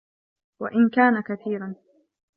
[0.59, 1.75] وَإِنْ كَانَ كَثِيرًا